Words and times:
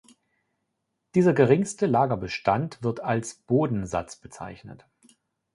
Dieser 1.13 1.31
geringste 1.31 1.85
Lagerbestand 1.85 2.81
wird 2.81 3.01
als 3.01 3.35
Bodensatz 3.35 4.15
bezeichnet. 4.15 4.87